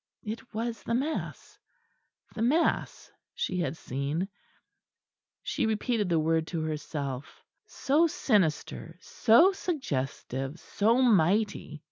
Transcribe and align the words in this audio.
It 0.23 0.51
was 0.51 0.81
the 0.81 0.95
mass 0.95 1.59
the 2.33 2.41
mass 2.41 3.11
she 3.35 3.59
had 3.59 3.77
seen 3.77 4.29
she 5.43 5.67
repeated 5.67 6.09
the 6.09 6.17
word 6.17 6.47
to 6.47 6.61
herself, 6.63 7.43
so 7.67 8.07
sinister, 8.07 8.97
so 8.99 9.51
suggestive, 9.51 10.59
so 10.59 11.03
mighty. 11.03 11.79